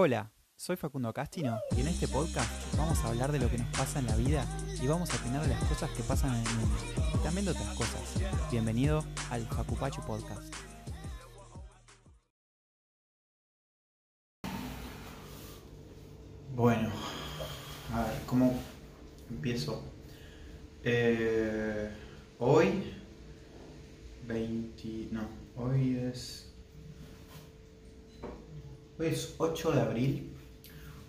[0.00, 3.66] Hola, soy Facundo Castino y en este podcast vamos a hablar de lo que nos
[3.76, 4.46] pasa en la vida
[4.80, 6.76] y vamos a opinar de las cosas que pasan en el mundo
[7.16, 8.00] y también de otras cosas.
[8.48, 10.54] Bienvenido al Facupachu Podcast.
[16.54, 16.90] Bueno,
[17.92, 18.54] a ver, ¿cómo
[19.28, 19.82] empiezo?
[20.84, 21.90] Eh,
[22.38, 22.94] hoy,
[24.28, 26.47] 20, no, hoy es,
[28.98, 30.32] hoy es 8 de abril,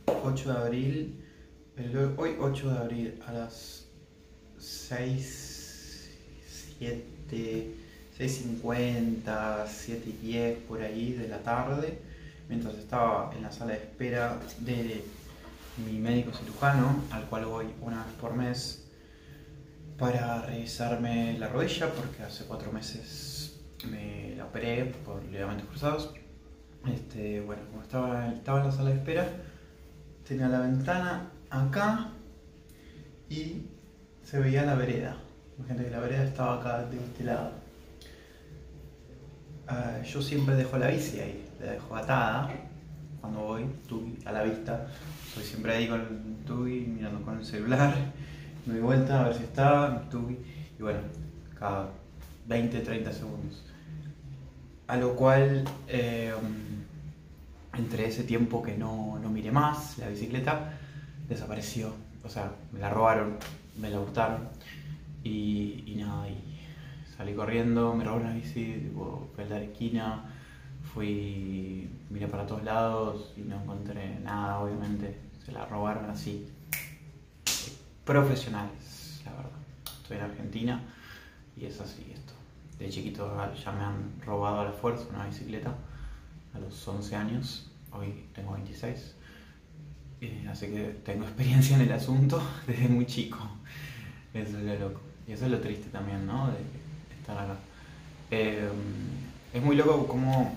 [0.05, 1.25] 8 de abril,
[2.17, 3.87] hoy 8 de abril a las
[4.59, 6.09] 6,
[6.77, 7.71] 7,
[8.17, 11.99] 6.50, 7 y 10 por ahí de la tarde,
[12.47, 15.03] mientras estaba en la sala de espera de
[15.83, 18.85] mi médico cirujano, al cual voy una vez por mes
[19.97, 23.59] para revisarme la rodilla, porque hace cuatro meses
[23.89, 26.13] me la operé por ligamentos cruzados.
[26.87, 29.27] Este, bueno, como estaba, estaba en la sala de espera,
[30.27, 32.11] tenía la ventana acá
[33.29, 33.63] y
[34.23, 35.17] se veía la vereda.
[35.57, 37.51] Imagínate que la vereda estaba acá de este lado.
[39.67, 42.49] Ah, yo siempre dejo la bici ahí, la dejo atada
[43.19, 44.87] cuando voy, tubi, a la vista.
[45.33, 47.93] Soy siempre ahí con el tubi, mirando con el celular.
[48.65, 50.37] Me doy vuelta a ver si está, mi tubi.
[50.77, 50.99] Y bueno,
[51.59, 51.89] cada
[52.47, 53.63] 20, 30 segundos.
[54.89, 56.33] A lo cual, eh,
[57.77, 60.79] entre ese tiempo que no, no miré más la bicicleta,
[61.27, 61.93] desapareció.
[62.23, 63.37] O sea, me la robaron,
[63.79, 64.49] me la hurtaron.
[65.23, 66.39] Y, y nada, y
[67.15, 70.23] salí corriendo, me robaron la bici, tipo, fui a la esquina,
[70.91, 75.19] fui, miré para todos lados y no encontré nada, obviamente.
[75.45, 76.49] Se la robaron así.
[78.05, 79.51] Profesionales, la verdad.
[80.01, 80.81] Estoy en Argentina
[81.55, 82.38] y es así esto.
[82.79, 83.29] De chiquito
[83.63, 85.75] ya me han robado a la fuerza una bicicleta
[86.53, 87.69] a los 11 años.
[87.91, 89.15] Hoy tengo 26.
[90.21, 93.37] Eh, así que tengo experiencia en el asunto desde muy chico.
[94.33, 95.01] Eso es lo loco.
[95.27, 96.47] Y eso es lo triste también, ¿no?
[96.47, 96.57] De
[97.19, 97.57] estar acá.
[98.31, 98.69] Eh,
[99.53, 100.55] es muy loco como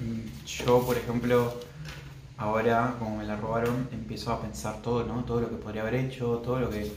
[0.00, 1.54] mm, yo, por ejemplo,
[2.36, 5.24] ahora, como me la robaron, empiezo a pensar todo, ¿no?
[5.24, 6.92] Todo lo que podría haber hecho, todo lo que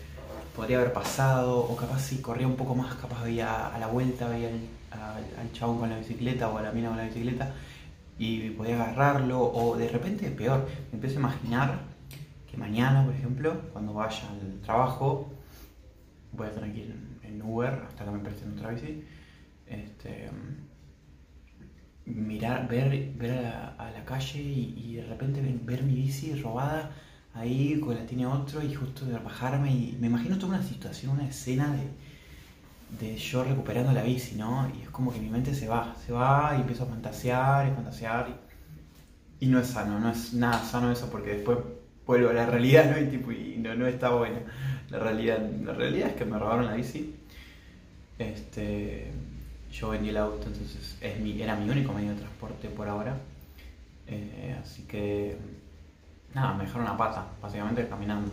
[0.55, 4.27] podría haber pasado, o capaz si corría un poco más, capaz veía a la vuelta,
[4.27, 4.49] veía
[4.91, 7.53] al, chabón con la bicicleta o a la mina con la bicicleta
[8.17, 11.79] y podía agarrarlo, o de repente, peor, me empiezo a imaginar
[12.49, 15.31] que mañana, por ejemplo, cuando vaya al trabajo,
[16.31, 19.03] voy a tener que ir en, Uber hasta que me presten otra bici,
[19.67, 20.29] este,
[22.05, 26.91] mirar, ver, ver a, la, calle y, y de repente ver, ver mi bici robada
[27.33, 31.13] ahí, con la tiene otro y justo de bajarme y me imagino toda una situación,
[31.13, 34.71] una escena de, de yo recuperando la bici, ¿no?
[34.77, 37.71] Y es como que mi mente se va, se va y empiezo a fantasear y
[37.71, 38.29] fantasear
[39.39, 41.57] y, y no es sano, no es nada sano eso porque después
[42.05, 42.97] vuelvo a la realidad, ¿no?
[42.99, 44.39] Y no, no está bueno.
[44.89, 47.15] La realidad, la realidad es que me robaron la bici.
[48.19, 49.11] Este,
[49.71, 53.17] yo vendí el auto, entonces es mi, era mi único medio de transporte por ahora.
[54.07, 55.37] Eh, así que,
[56.33, 58.31] nada, me dejaron una pata, básicamente caminando.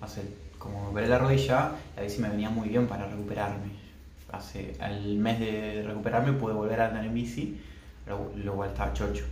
[0.00, 0.22] Hace,
[0.58, 3.70] como veré la rodilla, la bici me venía muy bien para recuperarme.
[4.32, 7.60] Hace, al mes de recuperarme pude volver a andar en bici,
[8.06, 9.24] lo cual estaba chocho.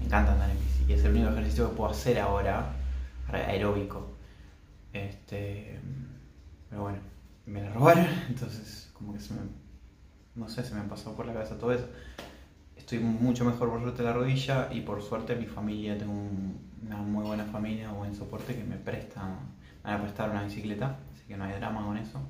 [0.00, 2.72] Me encanta andar en bici y es el único ejercicio que puedo hacer ahora,
[3.32, 4.06] aeróbico.
[4.92, 5.78] Este,
[6.70, 6.98] pero bueno,
[7.46, 9.40] me la robaron, entonces como que se me,
[10.34, 11.86] no sé, se me pasó por la cabeza todo eso.
[12.86, 16.56] Estoy mucho mejor por suerte de la rodilla y por suerte mi familia, tengo un-
[16.86, 19.40] una muy buena familia, buen soporte que me prestan,
[19.84, 22.20] me prestar una bicicleta, así que no hay drama con eso.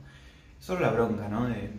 [0.59, 1.47] Solo la bronca, ¿no?
[1.47, 1.71] De,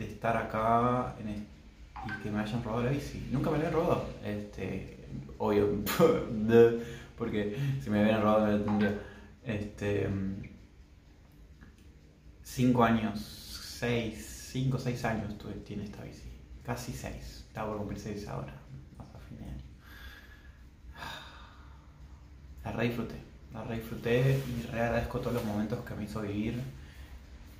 [0.00, 3.28] estar acá en y que me hayan robado la bici.
[3.30, 5.06] Nunca me la habían robado, este,
[5.38, 5.68] obvio,
[7.16, 8.98] porque si me hubieran robado me la tendría.
[9.44, 10.08] Este,
[12.42, 13.20] cinco años,
[13.78, 16.31] seis, cinco o seis años tuve, tiene esta bici.
[16.64, 17.44] Casi seis.
[17.48, 18.54] Está por cumplir seis ahora,
[18.96, 19.62] más a fin de año.
[22.64, 23.16] La re disfruté,
[23.52, 26.62] la re disfruté y re agradezco todos los momentos que me hizo vivir.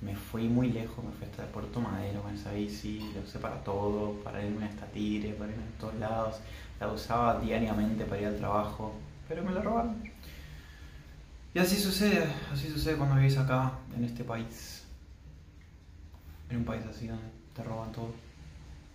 [0.01, 3.39] Me fui muy lejos, me fui hasta el Puerto Madero con esa bici, la usé
[3.39, 6.39] para todo, para irme hasta Tigre, para irme a todos lados.
[6.79, 8.93] La usaba diariamente para ir al trabajo,
[9.29, 10.01] pero me la robaron.
[11.53, 14.83] Y así sucede, así sucede cuando vivís acá, en este país.
[16.49, 17.23] En un país así donde
[17.55, 18.11] te roban todo.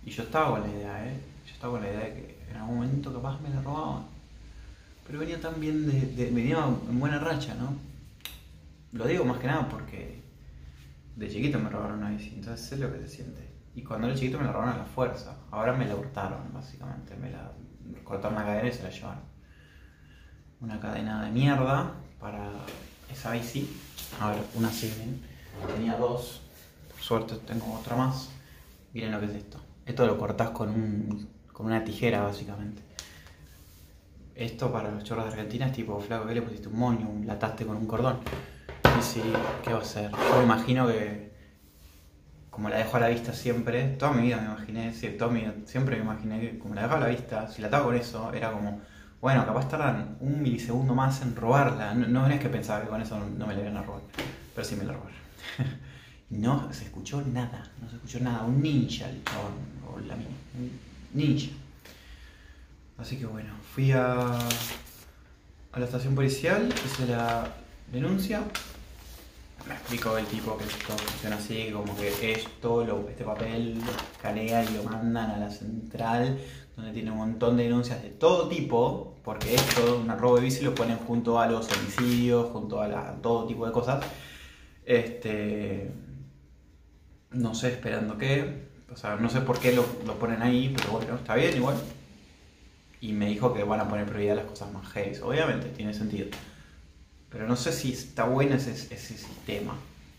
[0.08, 1.20] Y yo estaba con la idea, ¿eh?
[1.46, 4.04] Yo estaba con la idea de que en algún momento capaz me la robaban.
[5.06, 7.76] Pero venía tan bien, de, venía en buena racha, ¿no?
[8.92, 10.22] Lo digo más que nada porque
[11.14, 13.46] de chiquito me robaron una bici, entonces sé lo que se siente.
[13.74, 15.36] Y cuando era chiquito me la robaron a la fuerza.
[15.50, 17.14] Ahora me la hurtaron, básicamente.
[17.14, 17.52] Me la
[18.02, 19.22] cortaron la cadena y se la llevaron.
[20.62, 22.50] una cadena de mierda para
[23.12, 23.76] esa bici.
[24.18, 24.90] A ver, una así,
[25.66, 26.40] Tenía dos,
[26.90, 28.30] por suerte tengo otra más.
[28.94, 29.67] Miren lo que es esto.
[29.88, 32.82] Esto lo cortás con, un, con una tijera, básicamente.
[34.34, 37.26] Esto para los chorros de Argentina es tipo, flaco, que le pusiste un moño, un
[37.26, 38.18] lataste con un cordón.
[38.98, 39.22] Y sí,
[39.64, 40.10] ¿qué va a ser?
[40.10, 41.32] Yo me imagino que,
[42.50, 45.96] como la dejo a la vista siempre, toda mi vida me imaginé, sí, mi siempre
[45.96, 48.52] me imaginé que como la dejo a la vista, si la ataba con eso, era
[48.52, 48.82] como,
[49.22, 51.94] bueno, capaz tardan un milisegundo más en robarla.
[51.94, 54.02] No, no es que pensaba que con eso no, me la iban a robar,
[54.54, 55.16] pero sí me la robaron.
[56.30, 58.44] no se escuchó nada, no se escuchó nada.
[58.44, 59.20] Un ninja el
[59.86, 60.26] o la mía,
[60.58, 60.70] un
[61.14, 61.50] ninja.
[62.98, 64.38] Así que bueno, fui a,
[65.72, 67.54] a la estación policial, hice la
[67.92, 68.42] denuncia.
[69.66, 73.90] Me explicó el tipo que esto funciona así, como que esto, lo, este papel lo
[73.90, 76.38] escanean y lo mandan a la central,
[76.76, 80.62] donde tiene un montón de denuncias de todo tipo, porque esto, un robo de bici,
[80.62, 84.04] lo ponen junto a los homicidios, junto a, todo tipo de cosas.
[84.86, 85.90] Este,
[87.30, 89.84] no sé, esperando qué, o sea, no sé por qué lo,
[90.18, 91.76] ponen ahí, pero bueno, está bien igual.
[93.00, 95.16] Y me dijo que van a poner prioridad a las cosas más heavy.
[95.22, 96.28] Obviamente, tiene sentido.
[97.30, 99.74] Pero no sé si está bueno ese, ese sistema.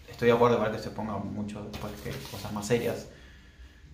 [0.10, 3.08] Estoy de acuerdo igual que se ponga mucho después que cosas más serias.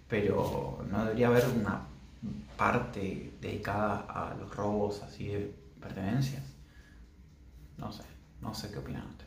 [0.08, 1.82] Pero no debería haber una
[2.58, 6.44] parte dedicada a los robos así de pertenencias.
[7.78, 8.04] No sé,
[8.42, 9.25] no sé qué opinan ustedes.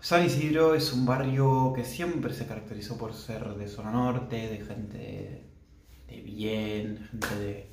[0.00, 4.64] San Isidro es un barrio que siempre se caracterizó por ser de zona norte, de
[4.64, 5.44] gente
[6.08, 7.68] de bien, gente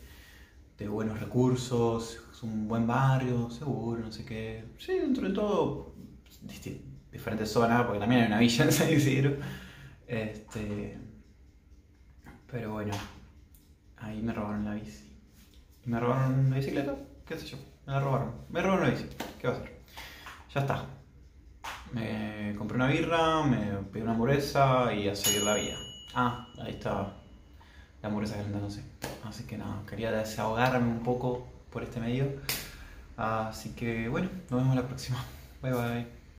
[0.78, 4.66] de, buenos recursos, es un buen barrio, seguro, no sé qué.
[4.78, 5.96] Sí, dentro de todo,
[7.12, 9.38] diferentes zonas, porque también hay una villa en San Isidro.
[10.06, 10.98] Este,
[12.52, 12.94] pero bueno,
[13.98, 15.18] ahí me robaron la bici.
[15.86, 16.94] Me robaron la bicicleta,
[17.26, 18.34] qué sé yo, me la robaron.
[18.50, 19.08] Me robaron la bici,
[19.40, 19.80] ¿qué va a hacer?
[20.54, 20.97] Ya está.
[21.94, 23.58] Me compré una birra, me
[23.92, 25.76] pedí una hamburguesa y a seguir la vida.
[26.14, 27.14] Ah, ahí está
[28.02, 28.36] la hamburguesa
[28.70, 28.84] sé.
[29.24, 32.28] Así que nada, quería desahogarme un poco por este medio.
[33.16, 35.24] Así que bueno, nos vemos la próxima.
[35.62, 36.17] Bye bye.